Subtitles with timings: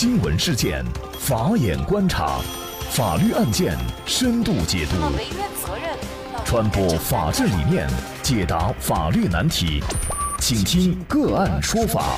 [0.00, 0.84] 新闻事件，
[1.18, 2.38] 法眼观察，
[2.88, 3.76] 法律案件
[4.06, 4.94] 深度解读，
[6.44, 7.84] 传播法治理念，
[8.22, 9.82] 解答法律难题，
[10.38, 12.16] 请听个案说法。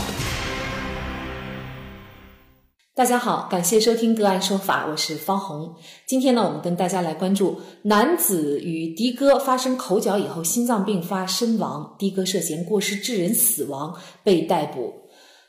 [2.95, 5.75] 大家好，感谢收听个案说法，我是方红。
[6.07, 14.93] 今天呢，我们跟大家来关注男子与的哥发生口角以后，心脏病发身亡，的哥涉嫌过失致人死亡被逮捕。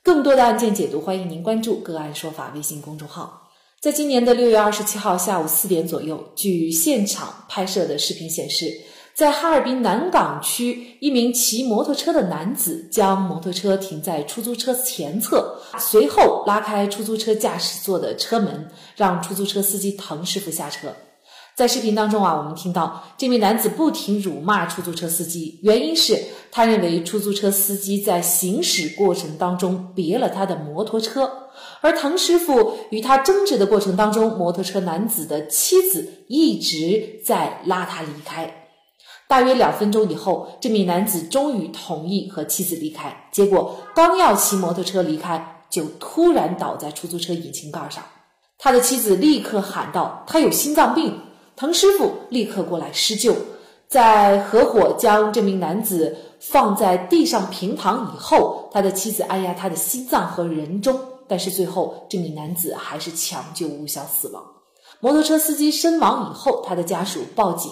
[0.04, 3.50] 更多的案件解读，欢迎您关注个案说法微信公众号。
[3.79, 8.65] 在今年的六月二十七号下午四点左右，据现场拍摄的视频显示。
[9.14, 20.96] 在哈尔滨南岗区，一名骑摩托车的男子将摩托车停在出租车前侧，随后拉开出租车驾驶座的车门，让出租车司机滕师傅下车。
[21.61, 26.19] 在视频当中啊，我们听到这名男子不停辱骂出租车司机，原因是
[26.52, 31.32] 他认为出租车司机在行驶过程当中别了他的摩托车，
[31.82, 38.52] 而滕师傅与他争执的过程当中，摩托车男子的妻子一直在拉他离开。
[39.28, 43.16] 大约两分钟以后，这名男子终于同意和妻子离开。
[43.31, 48.03] 结果刚要骑摩托车离开，就突然倒在出租车引擎盖上。
[48.57, 51.19] 他的妻子立刻喊道：“他有心脏病！”
[51.61, 53.35] 滕师傅立刻过来施救，
[53.87, 64.43] 在合伙将这名男子放在地上平躺以后，他的妻子按压他的心脏和人中，但是最后这名男子还是抢救无效死亡。
[65.01, 67.71] 摩托车司机身亡以后，他的家属报警。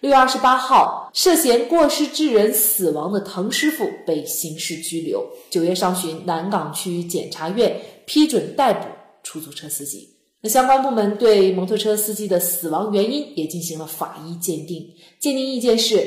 [0.00, 5.26] 六月二十八号，涉嫌过失致人死亡的滕师傅被刑事拘留。
[5.48, 8.86] 九月上旬，南岗区检察院批准逮捕
[9.22, 10.09] 出租车司机。
[10.42, 14.86] 那相关部门对摩托车司机的死亡原因也进行了法医鉴定，
[15.18, 16.06] 鉴定意见是，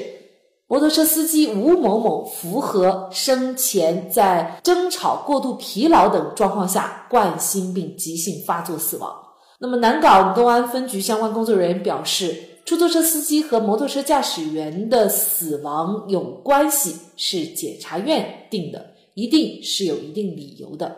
[0.67, 9.13] 摩托车司机吴某某符合生前在争吵、过度疲劳等状况下冠心病急性发作死亡。
[9.59, 12.49] 那么，南岗公安分局相关工作人员表示。
[12.65, 20.95] 出租车司机和摩托车驾驶员的死亡有关系，是检察院定的，一定是有一定理由的。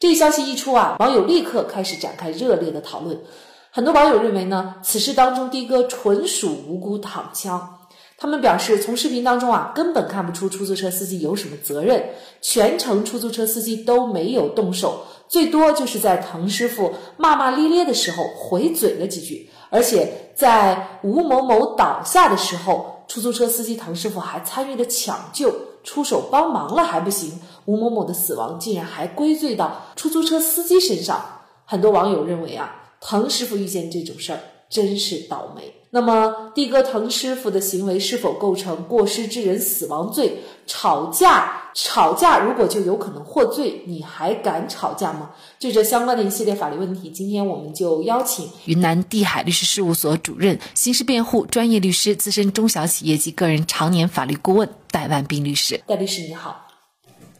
[0.00, 3.20] 这一消息一出啊，网友立刻开始展开热烈的讨论。
[3.70, 7.76] 很多网友认为呢，此事当中的哥纯属无辜躺枪。
[8.16, 12.02] 他们表示，从视频当中啊，根本看不出出租车司机有什么责任，
[12.40, 19.50] 全程出租车司机都没有动手，最多就是在滕师傅骂骂咧咧的时候回嘴了几句。
[19.68, 27.38] 而且在吴某某倒下的时候，出租车司机滕师傅还参与了抢救，出手帮忙了还不行，
[27.70, 31.24] 吴某某的死亡竟然还归罪到出租车司机身上。
[31.64, 35.72] 很多网友认为啊，滕师傅遇见这种事儿真是倒霉。
[35.90, 40.38] 那么，的哥滕师傅的行为是否构成过失致人死亡罪？
[40.66, 45.30] 吵架，吵架如果就有可能获罪，你还敢吵架吗？
[45.60, 55.80] 就这相关的一系列法律问题，今天我们就邀请云南地海律师事务所主任、刑事辩护专业律师、资深中小企业及个人常年法律顾问戴万斌律师。
[55.86, 56.68] 戴律师你好，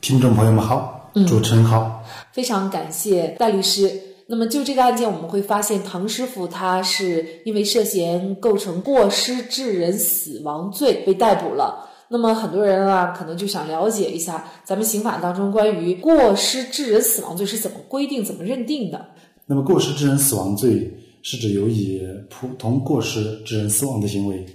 [0.01, 2.03] 听众朋友们好，主持人好，
[2.33, 3.93] 非常感谢戴律师。
[4.27, 11.87] 那么就这个案件，我们会发现唐师傅他是因为涉嫌构成过失致人死亡罪被逮捕了。
[12.09, 19.05] 那么很多人啊，可能就想了解一下咱们刑法当中关于过失致人死亡罪是怎么规定、怎么认定的。
[19.45, 20.91] 那么过失致人死亡罪
[21.23, 22.01] 是指有以
[22.31, 24.47] 普通过失致人死亡的行为。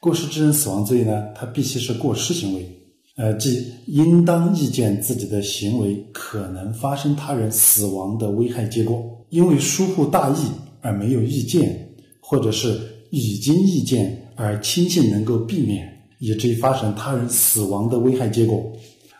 [0.00, 2.80] 过失致人死亡罪呢，它必须是过失行为。
[3.16, 10.46] 呃，即应当预见自己的行为可能发生他人死亡的危害结果，因为疏忽大意
[10.80, 11.88] 而没有预见，
[12.18, 12.76] 或者是
[13.10, 15.88] 已经预见而轻信能够避免，
[16.18, 18.60] 以至于发生他人死亡的危害结果。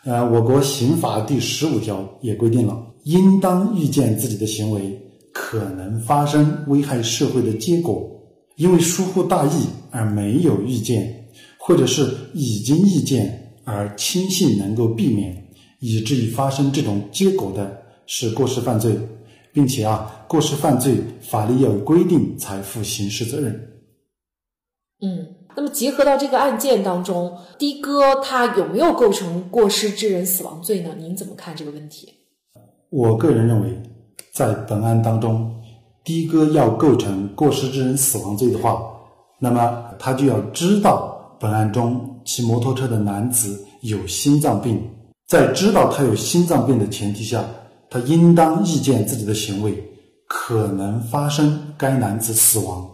[0.03, 5.01] 呃，我国刑法第十五条也规定了，应当预见自己的行为
[5.33, 8.11] 可能发生危害社会的结果，
[8.57, 13.41] 因为疏忽大意而没有预见，或者是已经预见。
[13.65, 15.47] 而轻信能够避免，
[15.81, 18.99] 以至于发生这种结果的是过失犯罪，
[19.53, 23.53] 并且啊，过失犯罪法律要有规定才负刑事责任。
[25.01, 25.27] 嗯，
[25.57, 30.95] 那么结合到这个案件当中，的哥他有没有构成过失致人死亡罪呢？
[30.99, 32.13] 您怎么看这个问题？
[32.91, 33.83] 我个人认为，
[34.33, 35.63] 在本案当中，
[36.05, 38.83] 的哥要构成过失致人死亡罪的话，
[39.39, 42.11] 那么他就要知道本案中。
[42.25, 44.83] 骑摩托车的男子有心脏病，
[45.27, 47.45] 在知道他有心脏病的前提下，
[47.91, 49.83] 他应当预见自己的行为
[50.27, 52.89] 可能发生该男子死亡，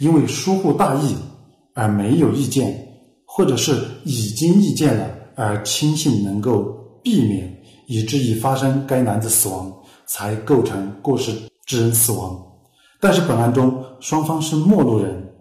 [0.00, 1.14] 因为疏忽大意
[1.74, 2.86] 而没有预见，
[3.24, 6.62] 或者是已经预见了而轻信能够
[7.02, 9.72] 避免，以至于发生该男子死亡，
[10.06, 11.32] 才构成过失
[11.64, 12.40] 致人死亡。
[13.00, 15.32] 但是本案中双方是陌路人，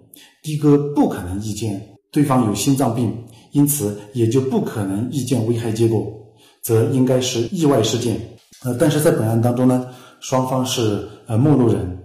[0.43, 3.13] 的哥不可能意见对方有心脏病，
[3.51, 6.05] 因此也就不可能意见危害结果，
[6.61, 8.19] 则应该是意外事件。
[8.63, 9.87] 呃，但是在本案当中呢，
[10.19, 11.97] 双方是呃陌路人，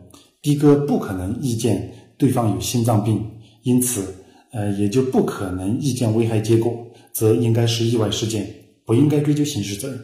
[0.42, 3.24] 的哥不可能意见对方有心脏病，
[3.62, 4.14] 因此
[4.52, 6.72] 呃也就不可能意见危害结果，
[7.12, 8.46] 则应该是意外事件，
[8.84, 9.98] 不应该追究刑事责任。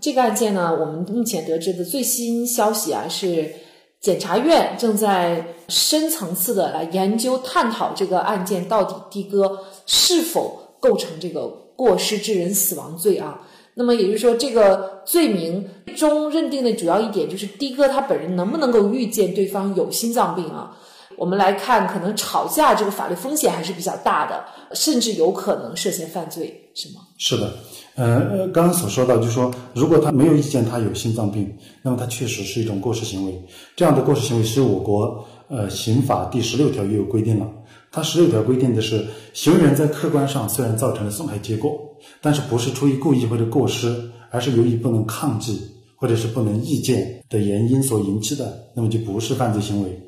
[0.00, 3.52] 这个案件呢，我们目前得知的最新消息啊，是
[4.00, 13.42] 检察院正在深层次的来研究探讨这个案件到底的哥是否构成这个过失致人死亡罪啊。
[13.74, 20.76] 那么也就是说，这个罪名中认定的主要一点就是的哥他本人能不能够预见对方有心脏病啊？
[21.16, 24.44] 我们来看，可能吵架这个法律风险还是比较大的，
[24.74, 27.02] 甚至有可能涉嫌犯罪，是吗？
[27.18, 27.52] 是的。
[28.00, 31.46] 呃，刚刚所说到，就是说，如果他没有意见他有心脏病，
[31.82, 33.42] 那么他确实是一种过失行为。
[33.76, 37.46] 这样的过失行为是我国呃刑法第十六条也有规定了。
[37.92, 39.04] 它十六条规定的是，
[39.34, 41.78] 行为人在客观上虽然造成了损害结果，
[42.22, 43.94] 但是不是出于故意或者过失，
[44.30, 45.52] 而是由于不能抗拒
[45.94, 50.00] 或者是不能意见的原因所引起的，那么就不是犯罪行为。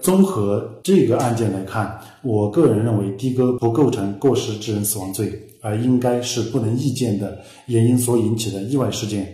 [0.00, 5.32] 综合这个案件来看，我个人认为的哥不构成过失致人死亡罪。
[5.66, 7.38] 而应该是不能预见的
[7.68, 9.26] 原因所引起的意外事件。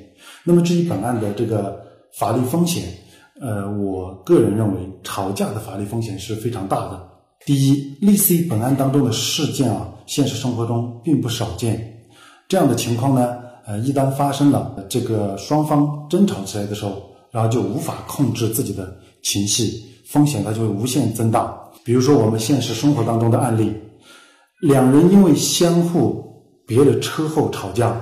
[0.45, 2.85] 那么至于本案的这个法律风险，
[3.41, 7.05] 呃，我个人认为吵架的法律风险是非常大的。
[7.45, 11.85] 第一，类似于本案当中的事件啊，现实生活中并不少见。
[12.47, 13.35] 这样的情况呢，
[13.67, 17.03] 呃，一旦发生了，这个双方争吵起来的时候，
[17.33, 21.57] 然后就无法控制自己的情绪，风险它就会无限增大。
[21.85, 23.73] 比如说我们现实生活当中的案例。
[24.61, 26.23] 两人因为相互
[26.67, 27.99] 别了车后吵架，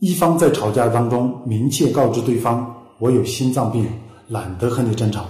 [0.00, 3.86] 一方在吵架当中明确告知对方：“我有心脏病，
[4.28, 5.24] 懒得和你争吵。”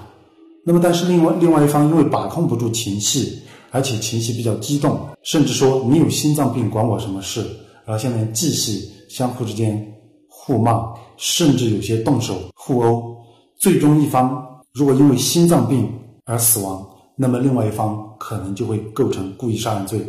[0.66, 3.38] 那么，但是另外另外一方因为把控不住情绪，
[3.70, 7.44] 而且情绪比较激动，甚至说“你有心脏病，管我什么事？”
[7.86, 9.80] 然后下面继续相互之间
[10.28, 13.14] 互骂，甚至有些动手互殴。
[13.60, 15.88] 最终一方如果因为心脏病
[16.24, 16.86] 而死亡。
[17.16, 20.00] 那么，另外一方可能就会构成故意杀人罪，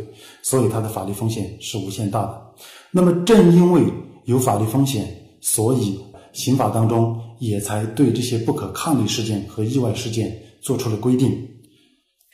[0.42, 2.42] 所以它的法律风险是无限大的。
[2.90, 3.84] 那么，正因为
[4.24, 5.06] 有法律风险，
[5.40, 6.00] 所以
[6.32, 11.30] 刑法当中也才对这些不可抗力事件和意外事件做出了规定。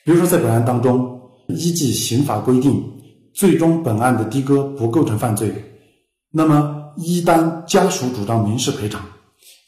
[0.04, 2.82] 比如说，在本案当中，依据刑法规定，
[3.34, 5.52] 最终本案的的哥不构成犯罪，
[6.30, 9.04] 那么一旦家属主张民事赔偿，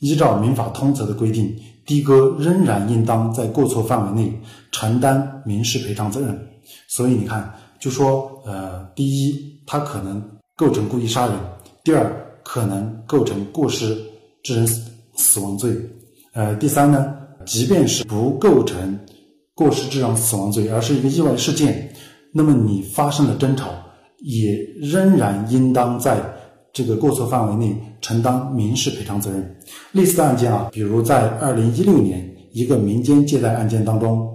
[0.00, 1.54] 依照民法通则的规定。
[1.86, 4.40] 的哥仍然应当在过错范围内
[4.72, 6.48] 承担民事赔偿责任，
[6.88, 10.22] 所以你看，就说呃，第一，他可能
[10.56, 11.36] 构成故意杀人；
[11.82, 12.10] 第二，
[12.42, 13.96] 可能构成过失
[14.42, 14.66] 致人
[15.14, 15.72] 死亡罪；
[16.32, 17.14] 呃，第三呢，
[17.44, 18.98] 即便是不构成
[19.54, 21.92] 过失致人死亡罪，而是一个意外事件，
[22.32, 23.70] 那么你发生了争吵，
[24.20, 26.18] 也仍然应当在。
[26.74, 29.56] 这个过错范围内承担民事赔偿责任。
[29.92, 34.28] 类似的案件啊，比如在二零一六年一个民间借贷案件当中，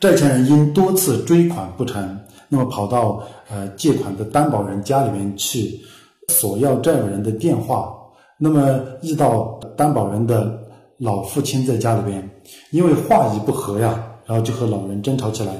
[0.00, 2.18] 债权人因多次追款不成，
[2.48, 5.80] 那么跑到呃借款的担保人家里面去
[6.28, 7.94] 索要债务人的电话，
[8.38, 10.58] 那么遇到担保人的
[10.98, 12.28] 老父亲在家里边，
[12.72, 15.52] 因为话语不合呀，然后就和老人争吵起来。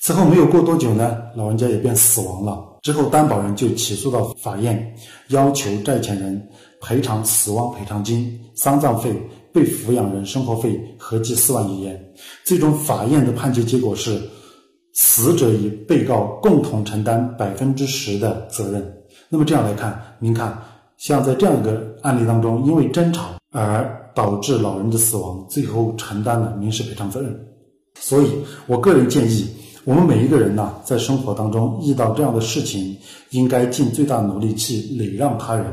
[0.00, 2.71] 此后没有过多久呢，老人家也便死亡了。
[2.82, 4.96] 之后，担保人就起诉到法院，
[5.28, 6.48] 要求债权人
[6.80, 9.14] 赔偿死亡赔偿金、丧葬费、
[9.52, 12.12] 被抚养人生活费合计四万余元。
[12.44, 14.20] 最终，法院的判决结果是，
[14.94, 18.92] 死者与被告共同承担百分之十的责任。
[19.28, 20.60] 那么这样来看，您看，
[20.96, 27.46] 像在这样一个案例当中，因为争吵而导致老人的死亡，最后承担了民事赔偿责任。
[28.00, 28.32] 所以
[28.66, 29.48] 我个人建议。
[29.84, 32.96] 我们每一个人呢，在生活当中遇到这样的事情，
[33.30, 35.64] 应该尽最大努力去礼让他人。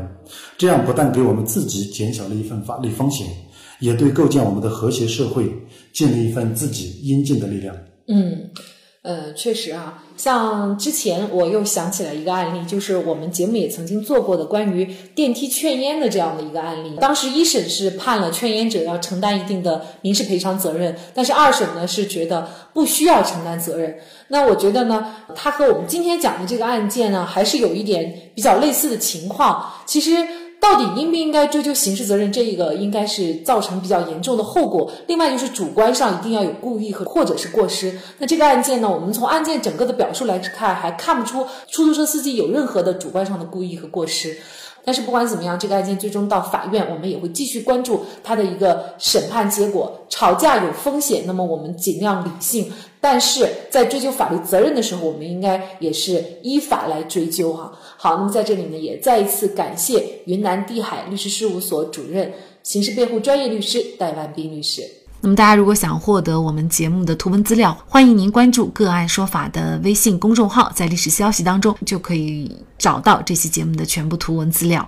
[0.57, 3.27] 这样不但给我们自己减小了一份法律风险，
[3.79, 5.51] 也对构建我们的和谐社会
[5.93, 7.75] 建立一份自己应尽的力量。
[8.07, 8.49] 嗯。
[9.01, 16.97] 呃，确实啊，像之前我又想起来一个案例，就是我们节目也曾经做过的关于电梯劝烟的这样的一个案例。
[16.99, 23.97] 当时一审是判了劝烟者要承担一定的民事赔偿责任，但是二审呢是觉得不需要承担责任。
[24.27, 29.65] 那我觉得呢，它和我们今天讲的这个案件呢，还是有一点比较类似的情况。
[29.85, 30.11] 其实。
[30.59, 32.31] 到底应不应该追究刑事责任？
[32.31, 34.91] 这个应该是造成比较严重的后果。
[35.07, 37.97] 另外就是主观上一定要有故意和或者是过失。
[38.17, 44.37] 那这个案件呢，我们从案件整个的表述来看，还看不出出租车司机有任何的主观上的故意和过失。
[44.85, 49.99] 但是不管怎么样，这个案件最终到法院，我们也会继续关注它的一个审判结果。
[50.07, 52.71] 吵架有风险，那么我们尽量理性，
[53.01, 57.71] 但是在追究法律责任的时候，我们应该也是依法来追究哈。
[57.97, 64.81] 好，那么在这里呢，也再一次感谢云南地海律师事务所主任、刑事辩护专业律师戴万斌律师。
[65.21, 74.87] 那么，大家如果想获得我们节目的图文资料，欢迎您关注“个案说法”的微信公众号，在历史消息当中就可以找到这期节目的全部图文资料。